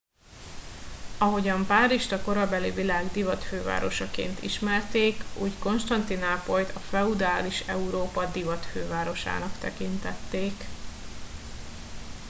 [1.17, 10.63] ahogyan párizst a korabeli világ divatfővárosaként ismerték úgy konstantinápolyt a feudális európa divatfővárosának tekintették